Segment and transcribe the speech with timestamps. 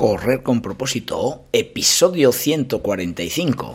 [0.00, 3.74] Correr con propósito, episodio 145.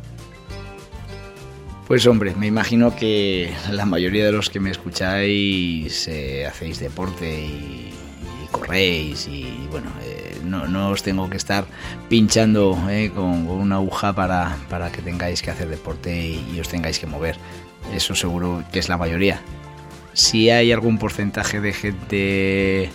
[1.91, 7.43] Pues hombre, me imagino que la mayoría de los que me escucháis eh, hacéis deporte
[7.43, 7.91] y,
[8.49, 11.65] corréis y bueno, eh, no, os tengo que estar
[12.07, 16.61] pinchando eh, con, con, una aguja para, para, que tengáis que hacer deporte y, y
[16.61, 17.35] os tengáis que mover.
[17.93, 19.41] Eso seguro que es la mayoría.
[20.13, 22.89] Si hay algún porcentaje de gente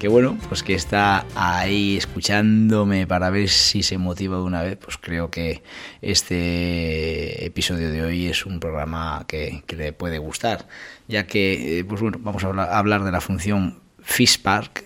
[0.00, 4.78] que bueno, pues que está ahí escuchándome para ver si se motiva de una vez,
[4.78, 5.62] pues creo que
[6.00, 10.66] este episodio de hoy es un programa que, le puede gustar,
[11.06, 14.84] ya que, pues bueno, vamos a hablar, de la función FISPARK,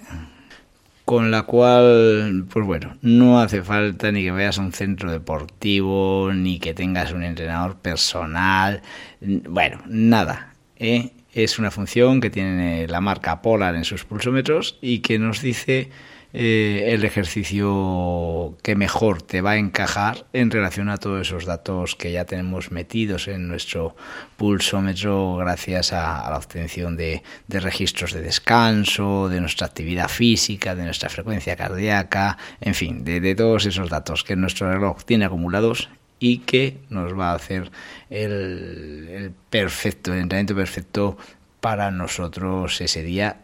[1.05, 6.33] con la cual, pues bueno, no hace falta ni que vayas a un centro deportivo,
[6.35, 8.83] ni que tengas un entrenador personal,
[9.21, 11.13] bueno, nada, ¿eh?
[11.35, 15.91] Es una función que tiene la marca Polar en sus pulsómetros y que nos dice
[16.37, 21.95] eh, el ejercicio que mejor te va a encajar en relación a todos esos datos
[21.95, 23.95] que ya tenemos metidos en nuestro
[24.37, 30.75] pulsómetro gracias a, a la obtención de, de, registros de descanso, de nuestra actividad física,
[30.75, 35.27] de nuestra frecuencia cardíaca, en fin, de, de todos esos datos que nuestro reloj tiene
[35.27, 37.71] acumulados y que nos va a hacer
[38.11, 41.17] el, el perfecto, entrenamiento perfecto
[41.61, 43.41] para nosotros ese día,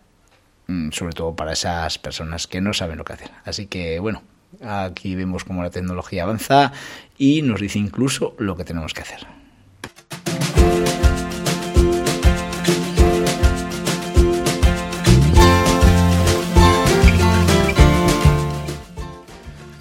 [0.90, 3.30] sobre todo para esas personas que no saben lo que hacer.
[3.44, 4.22] Así que bueno,
[4.62, 6.72] aquí vemos cómo la tecnología avanza
[7.18, 9.26] y nos dice incluso lo que tenemos que hacer.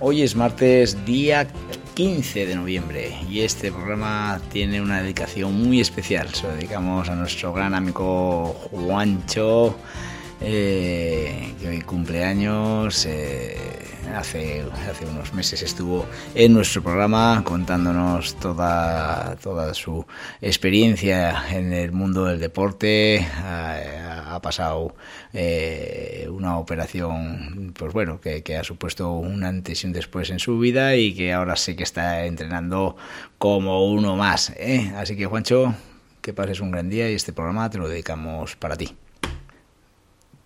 [0.02, 1.46] Hoy es martes, día
[2.00, 6.34] 15 de noviembre y este programa tiene una dedicación muy especial.
[6.34, 9.76] Se lo dedicamos a nuestro gran amigo Juancho,
[10.40, 13.06] eh, que hoy cumpleaños.
[13.06, 16.06] Eh, hace, hace unos meses estuvo
[16.36, 20.06] en nuestro programa contándonos toda, toda su
[20.42, 23.28] experiencia en el mundo del deporte.
[23.44, 24.96] Ha, pasado
[25.34, 30.60] eh, una operación, pues bueno, que, ha supuesto un antes y un después en su
[30.60, 32.96] vida y que ahora sí que está entrenando
[33.38, 34.54] como uno más.
[34.56, 34.94] ¿eh?
[34.96, 35.74] Así que Juancho,
[36.22, 38.96] que pases un gran día y este programa te lo dedicamos para ti.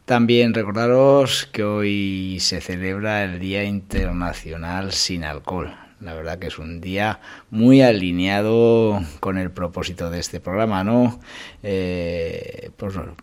[0.05, 5.73] También recordaros que hoy se celebra el Día Internacional sin Alcohol.
[6.01, 11.21] La verdad que es un día muy alineado con el propósito de este programa, ¿no?
[11.63, 13.15] Eh, pues bueno,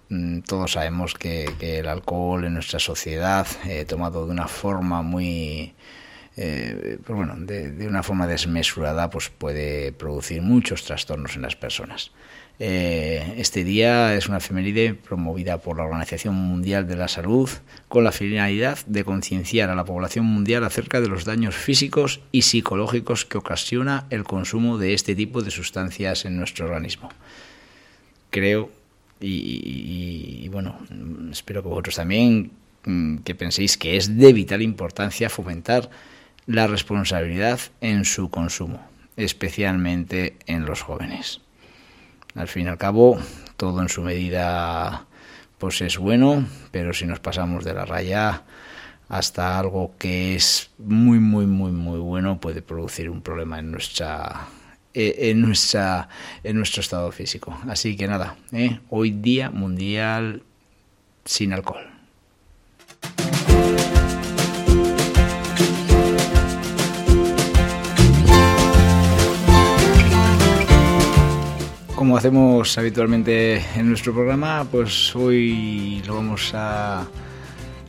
[0.47, 5.75] todos sabemos que, el alcohol en nuestra sociedad, eh, tomado de una forma muy,
[6.39, 12.13] eh, pues bueno, de, una forma desmesurada, pues puede producir muchos trastornos en las personas.
[12.63, 17.49] Eh, este día es una efeméride promovida por la Organización Mundial de la Salud
[17.89, 22.43] con la finalidad de concienciar a la población mundial acerca de los daños físicos y
[22.43, 27.09] psicológicos que ocasiona el consumo de este tipo de sustancias en nuestro organismo.
[28.29, 28.71] Creo
[29.23, 30.79] y, y, bueno,
[31.31, 32.51] espero que vosotros también
[33.25, 35.89] que penséis que es de vital importancia fomentar
[36.47, 41.41] la responsabilidad en su consumo, especialmente en los jóvenes.
[42.35, 43.19] Al fin y al cabo,
[43.57, 45.07] todo en su medida
[45.59, 48.45] pues es bueno, pero si nos pasamos de la raya
[49.11, 54.47] hasta algo que es muy muy muy muy bueno puede producir un problema en nuestra
[54.95, 56.09] en nuestra
[56.45, 57.59] en nuestro estado físico.
[57.69, 58.81] Así que nada, ¿eh?
[58.89, 60.43] hoy día mundial
[61.25, 61.87] sin alcohol.
[72.21, 77.09] Hacemos habitualmente en nuestro programa, pues hoy lo vamos a,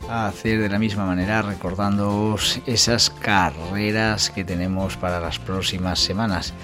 [0.08, 6.54] hacer de la misma manera, recordándoos esas carreras que tenemos para las próximas semanas.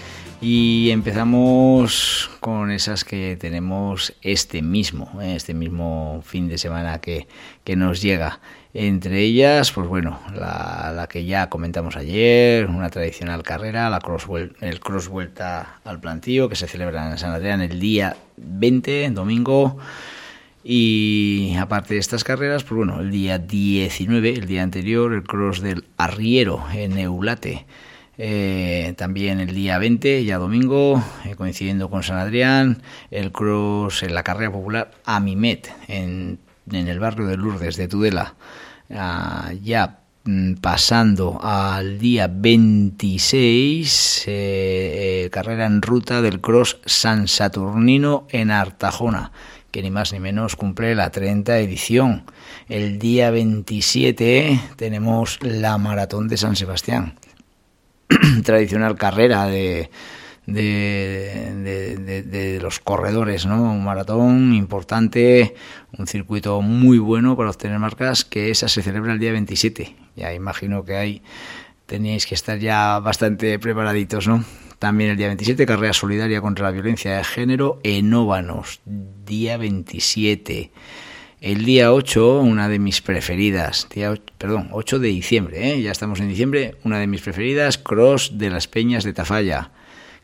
[0.41, 5.35] Y empezamos con esas que tenemos este mismo, ¿eh?
[5.37, 7.29] este mismo fin de semana que,
[7.65, 8.41] que nos llega.
[8.81, 14.29] Entre ellas, pues bueno, la, que ya comentamos ayer, una tradicional carrera, la cross,
[14.61, 19.79] el cross vuelta al plantío, que se celebra en San Adrián el día 20, domingo.
[20.63, 25.61] Y aparte de estas carreras, pues bueno, el día 19, el día anterior, el cross
[25.61, 27.67] del Arriero en Eulate
[28.17, 34.15] eh, también el día 20, ya domingo, eh, coincidiendo con San Adrián, el cross en
[34.15, 36.39] la carrera popular Amimet, en,
[36.71, 38.37] en el barrio de Lourdes de Tudela.
[38.91, 48.27] Ah, ya mm, pasando al día 26, eh, carrera en ruta del cross San Saturnino
[48.31, 49.33] en Artajona,
[49.71, 52.25] que ni más ni menos cumple la 30 edición.
[52.69, 57.15] El día 27 tenemos la maratón de San Sebastián
[58.43, 59.91] tradicional carrera de,
[60.55, 63.73] de, los corredores, ¿no?
[63.73, 65.55] Un maratón importante,
[65.97, 69.95] un circuito muy bueno para obtener marcas, que esa se celebra el día 27.
[70.17, 71.23] Ya imagino que ahí
[71.87, 74.45] teníais que estar ya bastante preparaditos, ¿no?
[74.79, 80.71] También el día 27, carrera solidaria contra la violencia de género en Óvanos, día 27.
[81.41, 83.89] El día 8, una de mis preferidas,
[84.39, 85.83] perdón, 8 de diciembre, ¿eh?
[85.83, 89.71] ya estamos en diciembre, una de mis preferidas, Cross de las Peñas de Tafalla.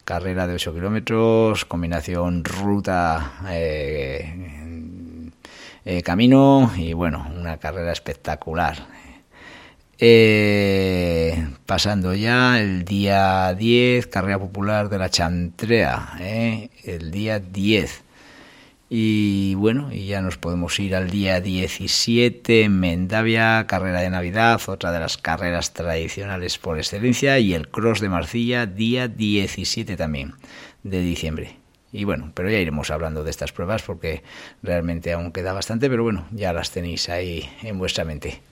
[0.04, 5.30] Carrera de 8 kilómetros, combinación ruta, eh,
[5.84, 8.86] eh, camino y bueno, una carrera espectacular.
[11.66, 16.18] pasando ya el día 10, carrera popular de la Chantrea,
[16.84, 18.03] el día 10.
[18.90, 24.60] Y bueno, y ya nos podemos ir al día 17 en Mendavia, carrera de Navidad,
[24.66, 30.34] otra de las carreras tradicionales por excelencia, y el Cross de Marcilla, día 17 también
[30.82, 31.56] de diciembre.
[31.92, 34.22] Y bueno, pero ya iremos hablando de estas pruebas porque
[34.62, 38.42] realmente aún queda bastante, pero bueno, ya las tenéis ahí en vuestra mente.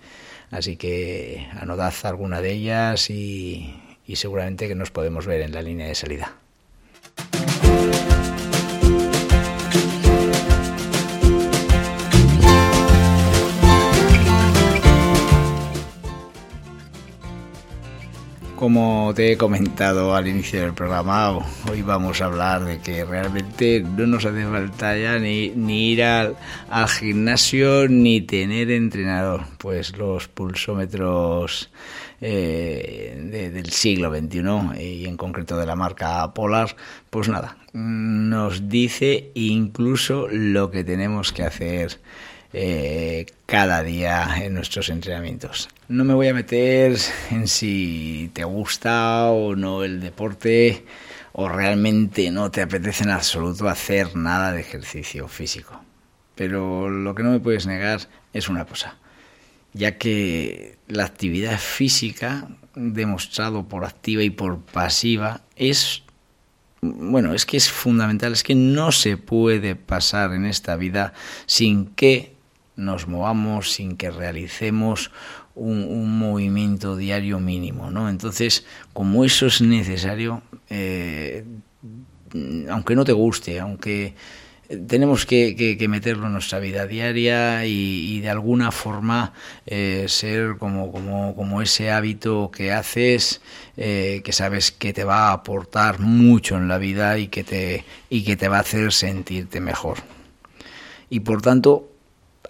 [0.50, 3.74] Así que anodad alguna de ellas y
[4.14, 6.41] seguramente que nos podemos ver en la línea de salida.
[18.62, 21.36] Como te he comentado al inicio del programa,
[21.68, 26.36] hoy vamos a hablar de que realmente no nos hace falta ya ni, ir al,
[26.86, 31.70] gimnasio ni tener entrenador, pues los pulsómetros
[32.20, 36.76] eh, del siglo XXI y en concreto de la marca Polar,
[37.10, 41.98] pues nada, nos dice incluso lo que tenemos que hacer
[42.52, 45.68] eh, cada día en nuestros entrenamientos.
[45.88, 46.96] No me voy a meter
[47.30, 50.84] en si te gusta o no el deporte
[51.32, 55.82] o realmente no te apetece en absoluto hacer nada de ejercicio físico.
[56.34, 58.00] Pero lo que no me puedes negar
[58.32, 58.96] es una cosa,
[59.72, 66.02] ya que la actividad física, demostrado por activa y por pasiva, es
[66.84, 71.12] bueno, es que es fundamental, es que no se puede pasar en esta vida
[71.46, 72.31] sin que
[72.84, 75.10] nos movamos, sin que realicemos
[75.54, 78.08] un, movimiento diario mínimo, ¿no?
[78.08, 81.44] Entonces, como eso es necesario, eh,
[82.68, 84.14] aunque no te guste, aunque
[84.86, 89.32] tenemos que, meterlo en nuestra vida diaria y, de alguna forma
[89.66, 93.42] eh, ser como, como, como, ese hábito que haces,
[93.76, 97.84] eh, que sabes que te va a aportar mucho en la vida y que te,
[98.08, 99.98] y que te va a hacer sentirte mejor.
[101.10, 101.91] Y por tanto,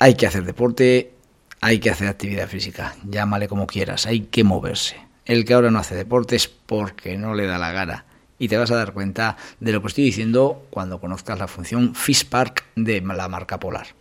[0.02, 1.12] hay que hacer deporte,
[1.60, 4.96] hay que hacer actividad física, llámale como quieras, hay que moverse.
[5.24, 8.04] El que ahora no hace deporte es porque no le da la gana.
[8.36, 11.94] Y te vas a dar cuenta de lo que estoy diciendo cuando conozcas la función
[12.28, 13.94] Park de la marca Polar.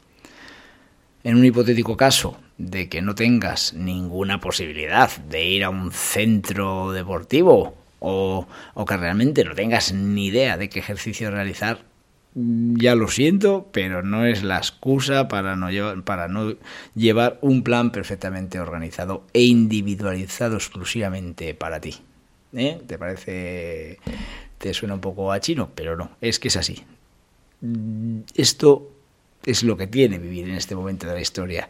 [1.24, 6.94] En un hipotético caso de que no tengas ninguna posibilidad de ir a un centro
[6.94, 8.48] deportivo o
[8.88, 11.91] que realmente no tengas ni idea de qué ejercicio realizar,
[12.34, 16.56] ya lo siento, pero no es la excusa para no, llevar, para no
[16.96, 21.96] llevar un plan perfectamente organizado e individualizado exclusivamente para ti.
[22.54, 22.82] ¿Eh?
[22.86, 24.00] ¿Te parece,
[24.58, 25.70] te suena un poco a chino?
[25.76, 26.84] Pero no, es que es así.
[28.36, 28.92] Esto
[29.46, 31.68] es lo que tiene vivir en este momento de la historia.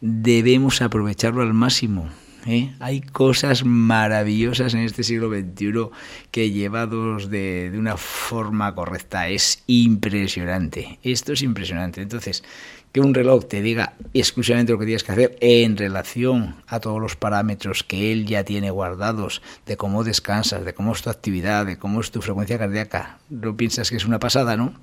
[0.00, 2.08] Debemos aprovecharlo al máximo.
[2.46, 2.72] ¿Eh?
[2.80, 5.90] Hay cosas maravillosas en este siglo XXI
[6.30, 10.98] que llevados de, de, una forma correcta es impresionante.
[11.02, 12.02] Esto es impresionante.
[12.02, 12.42] Entonces,
[12.92, 17.00] que un reloj te diga exclusivamente lo que tienes que hacer en relación a todos
[17.00, 21.66] los parámetros que él ya tiene guardados, de cómo descansas, de cómo es tu actividad,
[21.66, 24.74] de cómo es tu frecuencia cardíaca, ¿no piensas que es una pasada, no?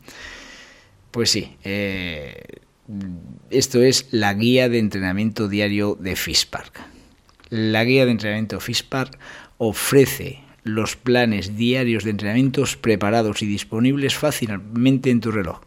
[1.12, 2.42] Pues sí, eh,
[3.50, 6.97] esto es la guía de entrenamiento diario de FISPARK.
[7.50, 9.18] La guía de entrenamiento FISPARK
[9.58, 15.62] ofrece los planes diarios de entrenamientos preparados y disponibles fácilmente en tu reloj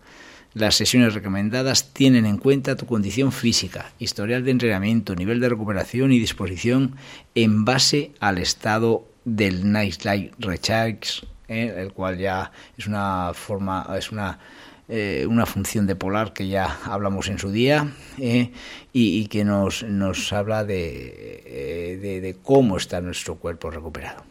[0.53, 6.13] las sesiones recomendadas tienen en cuenta tu condición física, historial de entrenamiento, nivel de recuperación
[6.13, 6.97] y disposición
[7.37, 11.73] en base al estado del Night Light Recharge, ¿eh?
[11.77, 14.41] el cual ya es una forma, es una
[14.91, 18.51] eh, una función de polar que ya hablamos en su día ¿eh?
[18.93, 24.25] y, que nos, nos habla de, de cómo está nuestro cuerpo recuperado.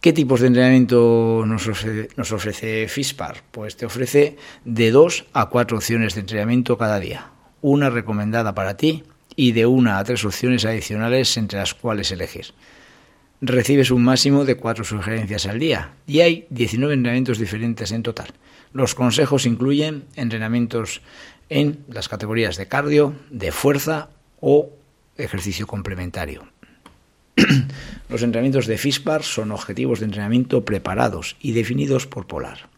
[0.00, 3.42] ¿Qué tipos de entrenamiento nos ofrece, nos ofrece FISPAR?
[3.50, 7.30] Pues te ofrece de dos a cuatro opciones de entrenamiento cada día,
[7.62, 9.02] una recomendada para ti
[9.34, 12.46] y de una a tres opciones adicionales entre las cuales elegir.
[13.40, 18.28] Recibes un máximo de cuatro sugerencias al día y hay 19 entrenamientos diferentes en total.
[18.72, 21.00] Los consejos incluyen entrenamientos
[21.48, 24.10] en las categorías de cardio, de fuerza
[24.40, 24.70] o
[25.16, 26.48] ejercicio complementario.
[28.08, 32.68] Los entrenamientos de FISPAR son objetivos de entrenamiento preparados y definidos por Polar.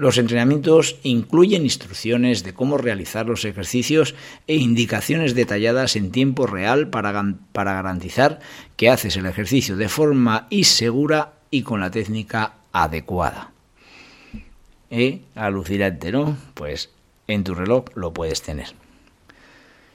[0.00, 4.14] Los entrenamientos incluyen instrucciones de cómo realizar los ejercicios
[4.46, 7.12] e indicaciones detalladas en tiempo real para,
[7.52, 8.38] garantizar
[8.76, 13.49] que haces el ejercicio de forma y segura y con la técnica adecuada.
[14.90, 15.22] ¿Eh?
[15.34, 16.36] Alucinante, ¿no?
[16.54, 16.90] Pues
[17.28, 18.68] en tu reloj lo puedes tener.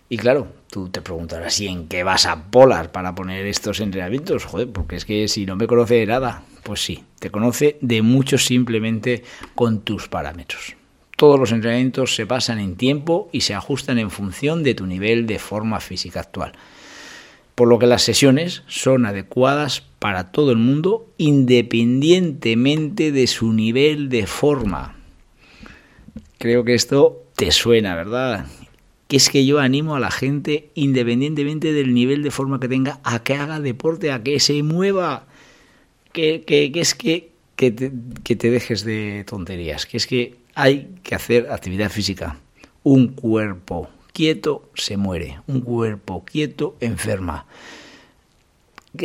[0.07, 4.45] Y claro, tú te preguntarás, ¿y en qué vas a Polar para poner estos entrenamientos?
[4.45, 8.01] Joder, porque es que si no me conoce de nada, pues sí, te conoce de
[8.01, 9.23] mucho simplemente
[9.55, 10.75] con tus parámetros.
[11.17, 15.25] Todos los entrenamientos se basan en tiempo y se ajustan en función de tu nivel
[15.27, 16.53] de forma física actual.
[17.55, 24.09] Por lo que las sesiones son adecuadas para todo el mundo independientemente de su nivel
[24.09, 24.97] de forma.
[26.37, 28.45] Creo que esto te suena, ¿verdad?
[29.07, 32.99] que es que yo animo a la gente, independientemente del nivel de forma que tenga,
[33.03, 35.27] a que haga deporte, a que se mueva,
[36.11, 37.91] que, que, es que, que te,
[38.23, 42.39] que te dejes de tonterías, que es que hay que hacer actividad física.
[42.83, 47.45] Un cuerpo quieto se muere, un cuerpo quieto enferma.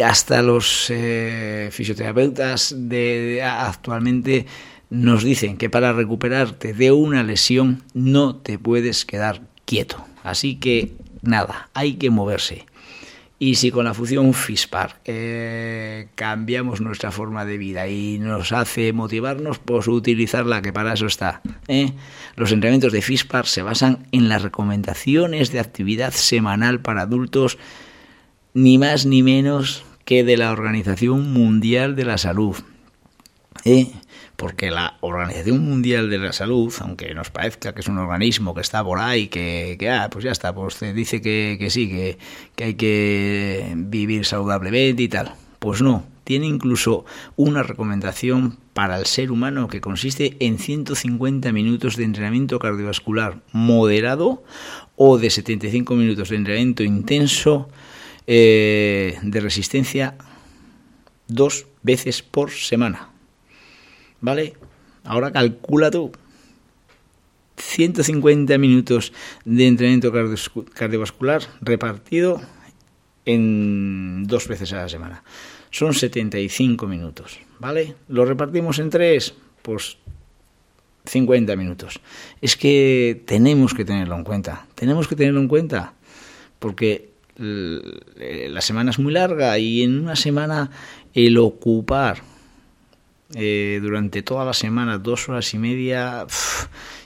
[0.05, 4.47] Hasta los eh, fisioterapeutas de, actualmente
[4.89, 10.05] nos dicen que para recuperarte de una lesión no te puedes quedar quieto.
[10.23, 12.67] Así que nada, hay que moverse.
[13.43, 18.93] Y si con la función FISPAR eh, cambiamos nuestra forma de vida y nos hace
[18.93, 21.41] motivarnos, pues utilizarla, que para eso está.
[21.67, 21.95] ¿eh?
[22.37, 27.57] Los entrenamientos de FISPAR se basan en las recomendaciones de actividad semanal para adultos,
[28.53, 32.59] ni más ni menos que de la Organización Mundial de la Salud.
[33.65, 33.91] ¿eh?
[34.41, 38.63] Porque la Organización Mundial de la Salud, aunque nos parezca que es un organismo que
[38.63, 42.19] está por ahí, que, ah, pues ya está, pues dice que, que sí, que,
[42.57, 45.35] que hay que vivir saludablemente y tal.
[45.59, 47.05] Pues no, tiene incluso
[47.37, 54.43] una recomendación para el ser humano que consiste en 150 minutos de entrenamiento cardiovascular moderado
[54.97, 57.69] o de 75 minutos de entrenamiento intenso
[58.27, 60.17] eh, de resistencia
[61.29, 63.10] dos veces por semana.
[64.21, 64.55] ¿Vale?
[65.05, 66.13] Ahora calcula tú.
[67.57, 69.13] 150 minutos
[69.45, 70.13] de entrenamiento
[70.75, 72.41] cardiovascular repartido
[73.27, 75.23] en dos veces a la semana.
[75.71, 77.95] Son 75 minutos, ¿vale?
[78.09, 79.99] Lo repartimos en tres, pues
[81.05, 82.01] 50 minutos.
[82.41, 85.95] Es que tenemos que tenerlo en cuenta, tenemos que tenerlo en cuenta,
[86.59, 90.71] porque la semana es muy larga y en una semana
[91.15, 92.23] el ocupar
[93.35, 96.27] eh, durante toda la semana, dos horas y media,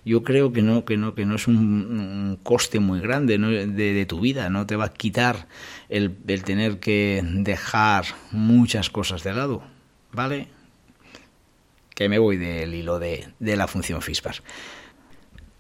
[0.07, 4.21] yo creo que no, que no, que no es un, coste muy grande de, tu
[4.21, 5.49] vida, no te va a quitar
[5.91, 9.63] el, tener que dejar muchas cosas de lado,
[10.13, 10.49] ¿vale?
[11.95, 14.37] Que me voy del hilo de, la función FISPAR.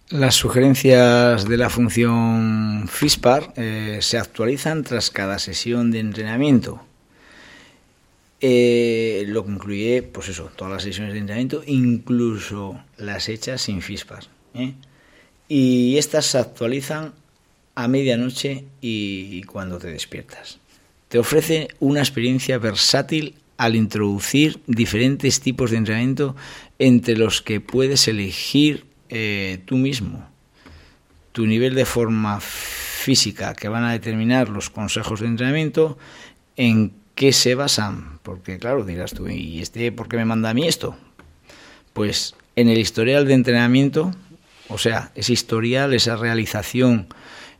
[0.08, 6.80] Las sugerencias de la función FISPAR eh, se actualizan tras cada sesión de entrenamiento
[8.46, 13.80] eh, lo que incluye, pues eso, todas las sesiones de entrenamiento, incluso las hechas sin
[13.80, 14.28] FISPAS.
[14.52, 14.74] ¿eh?
[15.48, 17.14] Y estas se actualizan
[17.74, 20.58] a medianoche y cuando te despiertas.
[21.08, 26.36] te ofrece una experiencia versátil al introducir diferentes tipos de entrenamiento
[26.78, 30.28] entre los que puedes elegir eh, tú mismo.
[31.32, 35.96] Tu nivel de forma física que van a determinar los consejos de entrenamiento,
[36.56, 38.18] en qué se basan.
[38.22, 40.96] Porque claro, dirás tú, ¿y este por qué me manda a mí esto?
[41.92, 44.12] Pues en el historial de entrenamiento,
[44.68, 47.08] o sea, ese historial, esa realización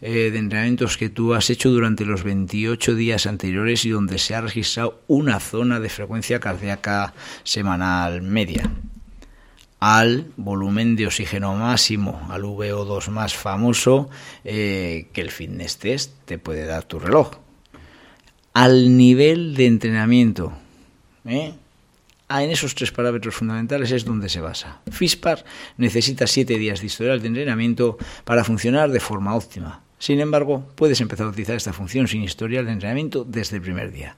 [0.01, 4.35] eh, de entrenamientos que tú has hecho durante los 28 días anteriores y donde se
[4.35, 8.71] ha registrado una zona de frecuencia cardíaca semanal media
[9.81, 14.09] al volumen de oxígeno máximo, al VO2 más famoso
[14.43, 17.33] eh, que el fitness test te puede dar tu reloj,
[18.55, 20.53] al nivel de entrenamiento.
[21.27, 21.55] ¿eh?
[22.29, 24.81] Ah, en esos tres parámetros fundamentales es donde se basa.
[24.91, 25.45] FISPAR
[25.77, 29.83] necesita siete días de historial de entrenamiento para funcionar de forma óptima.
[29.99, 33.91] Sin embargo, puedes empezar a utilizar esta función sin historial de entrenamiento desde el primer
[33.91, 34.17] día.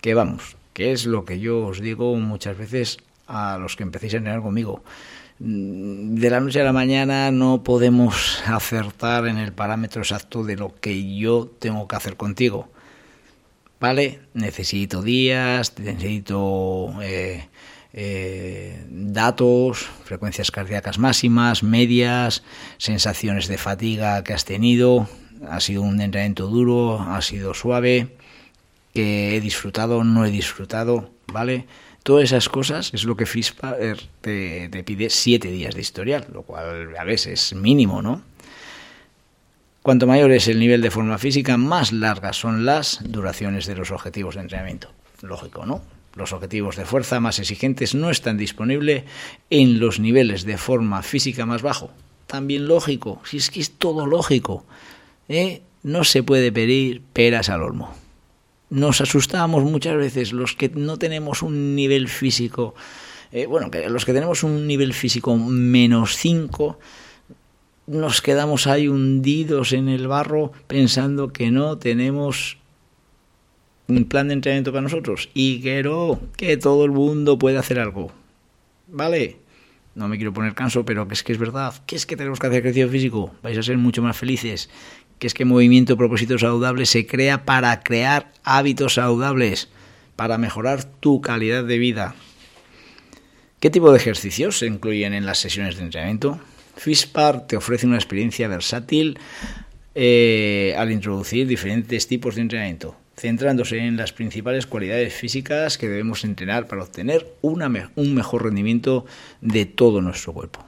[0.00, 4.14] Que vamos, que es lo que yo os digo muchas veces a los que empecéis
[4.14, 4.82] a entrenar conmigo.
[5.38, 10.74] De la noche a la mañana no podemos acertar en el parámetro exacto de lo
[10.80, 12.68] que yo tengo que hacer contigo.
[13.80, 14.20] ¿Vale?
[14.34, 17.48] Necesito días, necesito eh,
[17.94, 22.42] eh, datos, frecuencias cardíacas máximas, medias,
[22.76, 25.08] sensaciones de fatiga que has tenido,
[25.48, 28.16] ha sido un entrenamiento duro, ha sido suave,
[28.92, 31.66] que he disfrutado, no he disfrutado, ¿vale?
[32.02, 33.76] Todas esas cosas es lo que FISPA
[34.20, 38.22] te, te pide siete días de historial, lo cual a veces es mínimo, ¿no?
[39.82, 43.90] Cuanto mayor es el nivel de forma física, más largas son las duraciones de los
[43.90, 44.92] objetivos de entrenamiento.
[45.22, 45.80] Lógico, ¿no?
[46.14, 49.04] Los objetivos de fuerza más exigentes no están disponibles
[49.48, 51.90] en los niveles de forma física más bajo.
[52.26, 54.66] También lógico, si es que es todo lógico.
[55.30, 55.62] ¿eh?
[55.82, 57.94] No se puede pedir peras al olmo.
[58.68, 62.74] Nos asustamos muchas veces los que no tenemos un nivel físico,
[63.32, 66.78] eh, bueno, los que tenemos un nivel físico menos 5,
[67.86, 72.58] nos quedamos ahí hundidos en el barro pensando que no tenemos
[73.88, 78.12] un plan de entrenamiento para nosotros y quiero que todo el mundo pueda hacer algo.
[78.88, 79.38] ¿Vale?
[79.94, 81.74] No me quiero poner canso, pero que es que es verdad.
[81.86, 83.34] Que es que tenemos que hacer ejercicio físico.
[83.42, 84.70] Vais a ser mucho más felices.
[85.18, 89.68] Que es que movimiento propósito saludable se crea para crear hábitos saludables,
[90.16, 92.14] para mejorar tu calidad de vida.
[93.58, 96.40] ¿Qué tipo de ejercicios se incluyen en las sesiones de entrenamiento?
[96.76, 99.18] FISPAR te ofrece una experiencia versátil
[99.94, 106.24] eh, al introducir diferentes tipos de entrenamiento centrándose en las principales cualidades físicas que debemos
[106.24, 109.04] entrenar para obtener un mejor rendimiento
[109.42, 110.64] de todo nuestro cuerpo.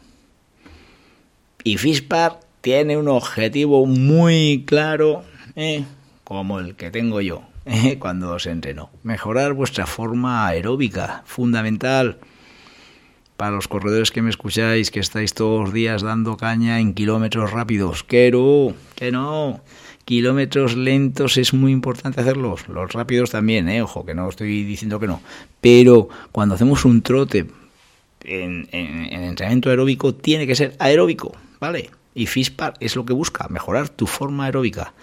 [1.64, 5.24] Y FISPAR tiene un objetivo muy claro,
[5.57, 5.85] ¿eh?
[6.24, 7.98] como el que tengo yo ¿eh?
[7.98, 8.90] cuando os entreno.
[9.03, 12.18] Mejorar vuestra forma aeróbica, fundamental
[13.42, 17.50] para los corredores que me escucháis, que estáis todos los días dando caña en kilómetros
[17.50, 18.05] rápidos.
[18.05, 19.61] Quiero, que no
[20.05, 23.83] kilómetros lentos es muy importante hacerlos, los rápidos también, ¿eh?
[23.83, 25.20] ojo, que no estoy diciendo que no,
[25.61, 27.46] pero cuando hacemos un trote
[28.22, 31.90] en, entrenamiento aeróbico tiene que ser aeróbico, ¿vale?
[32.14, 34.94] Y FISPAR es lo que busca, mejorar tu forma aeróbica,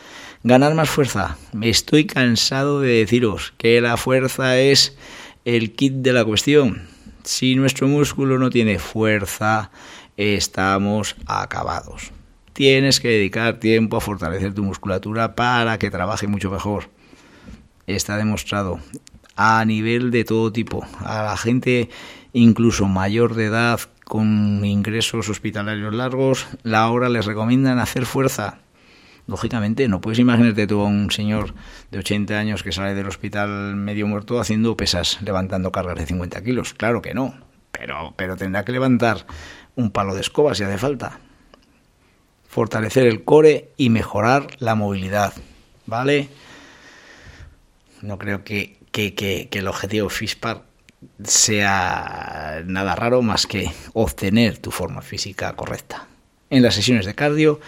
[0.44, 1.38] ganar más fuerza.
[1.52, 4.98] Me estoy cansado de deciros que la fuerza es
[5.44, 6.88] el kit de la cuestión.
[7.24, 9.72] Si nuestro músculo no tiene fuerza,
[10.18, 12.12] estamos acabados
[12.60, 16.90] tienes que dedicar tiempo a fortalecer tu musculatura para que trabaje mucho mejor.
[17.88, 18.82] Está demostrado
[19.38, 21.90] a nivel de todo tipo, a la gente
[22.34, 28.60] incluso mayor de edad con ingresos hospitalarios largos, la hora les recomiendan hacer fuerza.
[29.30, 31.54] Lógicamente, no puedes imaginarte tú a un señor
[31.92, 36.44] de 80 años que sale del hospital medio muerto haciendo pesas, levantando cargas de 50
[36.44, 36.74] kilos.
[36.74, 37.36] Claro que no,
[37.72, 39.26] pero, pero tendrá que levantar
[39.76, 41.20] un palo de escoba si hace falta
[42.50, 45.34] fortalecer el core y mejorar la movilidad.
[45.86, 46.30] ¿Vale?
[48.02, 48.78] No creo que,
[49.52, 50.64] el objetivo FISPAR
[51.24, 56.08] sea nada raro más que obtener tu forma física correcta.
[56.50, 57.62] En las sesiones de cardio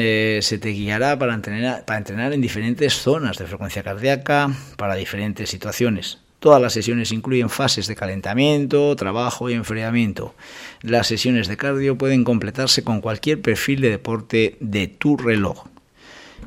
[0.00, 4.94] eh, se te guiará para entrenar, para entrenar en diferentes zonas de frecuencia cardíaca para
[4.94, 6.18] diferentes situaciones.
[6.38, 10.36] Todas las sesiones incluyen fases de calentamiento, trabajo y enfriamiento.
[10.82, 15.66] Las sesiones de cardio pueden completarse con cualquier perfil de deporte de tu reloj.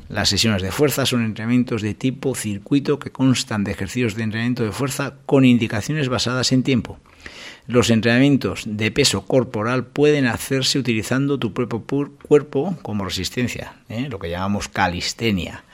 [0.08, 4.64] Las sesiones de fuerza son entrenamientos de tipo circuito que constan de ejercicios de entrenamiento
[4.64, 6.98] de fuerza con indicaciones basadas en tiempo.
[7.66, 11.84] Los entrenamientos de peso corporal pueden hacerse utilizando tu propio
[12.22, 14.08] cuerpo como resistencia, ¿eh?
[14.10, 15.64] lo que llamamos calistenia.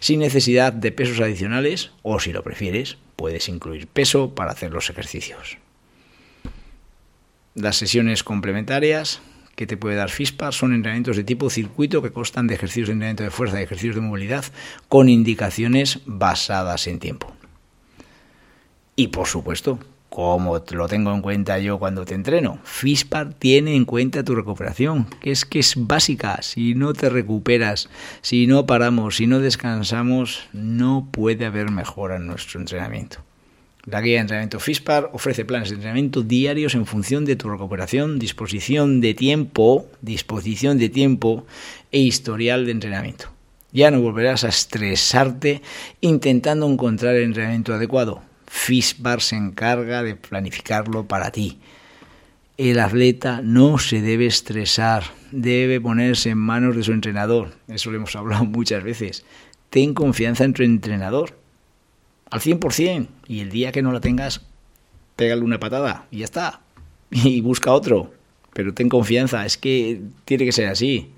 [0.00, 4.88] sin necesidad de pesos adicionales o si lo prefieres, puedes incluir peso para hacer los
[4.88, 5.58] ejercicios.
[7.54, 9.20] Las sesiones complementarias
[9.56, 12.94] que te puede dar FISPAR son entrenamientos de tipo circuito que constan de ejercicios de
[12.94, 14.44] entrenamiento de fuerza y ejercicios de movilidad
[14.88, 17.34] con indicaciones basadas en tiempo.
[18.96, 19.78] Y por supuesto,
[20.10, 25.06] como lo tengo en cuenta yo cuando te entreno, FISPAR tiene en cuenta tu recuperación,
[25.20, 26.42] que es que es básica.
[26.42, 27.88] Si no te recuperas,
[28.20, 33.18] si no paramos, si no descansamos, no puede haber mejora en nuestro entrenamiento.
[33.84, 38.18] La guía de entrenamiento FISPAR ofrece planes de entrenamiento diarios en función de tu recuperación,
[38.18, 41.46] disposición de tiempo, disposición de tiempo
[41.92, 43.26] e historial de entrenamiento.
[43.72, 45.62] Ya no volverás a estresarte
[46.00, 51.60] intentando encontrar el entrenamiento adecuado FISPAR se encarga de planificarlo para ti.
[52.58, 57.54] El atleta no se debe estresar, debe ponerse en manos de su entrenador.
[57.68, 59.24] Eso lo hemos hablado muchas veces.
[59.70, 61.38] Ten confianza en tu entrenador.
[62.28, 63.06] Al 100%.
[63.28, 64.42] Y el día que no la tengas,
[65.14, 66.60] pégale una patada y ya está.
[67.12, 68.12] Y busca otro.
[68.52, 71.12] Pero ten confianza, es que tiene que ser así.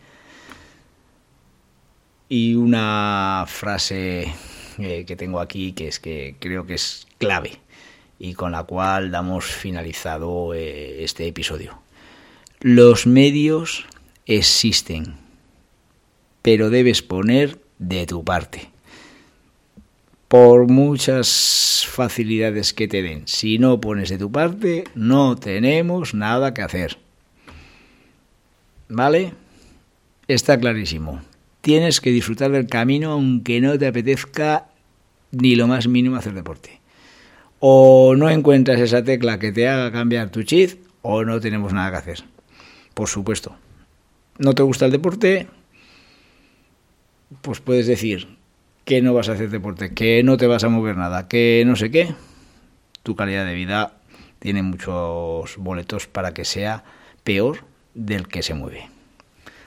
[2.29, 4.33] Y una frase
[4.79, 7.61] eh, que tengo aquí que es que creo que es clave
[8.19, 11.81] y con la cual damos finalizado eh, este episodio.
[12.61, 13.85] Los medios
[14.27, 15.15] existen,
[16.41, 18.71] pero debes poner de tu parte.
[20.29, 26.55] Por muchas facilidades que te den, si no pones de tu parte, no tenemos nada
[26.55, 26.99] que hacer.
[28.89, 29.35] ¿Vale?
[30.29, 31.21] Está clarísimo
[31.63, 34.67] tienes que disfrutar del camino aunque no te apetezca
[35.31, 36.81] ni lo más mínimo hacer deporte.
[37.61, 41.91] O no encuentras esa tecla que te haga cambiar tu chip o no tenemos nada
[41.93, 42.25] que hacer.
[42.93, 43.57] Por supuesto.
[44.39, 45.47] ¿No te gusta el deporte?
[47.41, 48.37] Pues puedes decir
[48.85, 51.77] que no vas a hacer deporte, que no te vas a mover nada, que no
[51.77, 52.15] sé qué.
[53.03, 53.95] Tu calidad de vida
[54.39, 56.85] tiene muchos boletos para que sea
[57.23, 58.92] peor del que se mueve.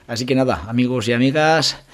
[0.06, 1.84] Así que nada, amigos y amigas,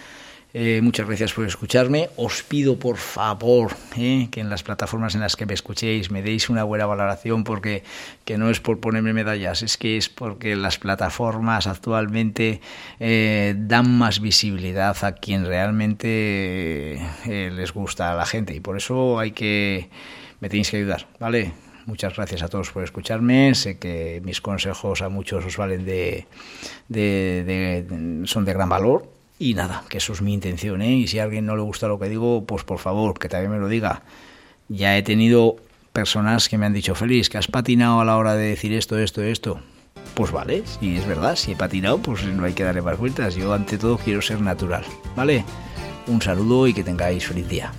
[0.55, 2.11] eh, muchas gracias por escucharme.
[2.17, 6.21] Os pido por favor eh, que en las plataformas en las que me escuchéis me
[6.21, 7.85] deis una buena valoración porque
[8.27, 12.61] que no es por ponerme medallas, es que es porque las plataformas actualmente
[13.01, 19.19] eh, dan más visibilidad a quien realmente les gusta a la gente y por eso
[19.19, 19.89] hay que
[20.41, 21.53] me tenéis que ayudar, ¿vale?
[21.87, 23.55] Muchas gracias a todos por escucharme.
[23.55, 26.27] Sé que mis consejos a muchos os valen de,
[28.27, 29.09] son de gran valor.
[29.39, 30.95] Y nada, que eso es mi intención, ¿eh?
[30.95, 33.51] Y si a alguien no le gusta lo que digo, pues por favor, que también
[33.51, 34.03] me lo diga.
[34.69, 35.57] Ya he tenido
[35.93, 38.99] personas que me han dicho, Feliz, que has patinado a la hora de decir esto,
[38.99, 39.61] esto, esto.
[40.15, 43.35] Pues vale, si es verdad, si he patinado, pues no hay que darle más vueltas.
[43.35, 44.85] Yo ante todo quiero ser natural,
[45.17, 45.45] ¿vale?
[46.07, 47.73] Un saludo y que tengáis feliz día.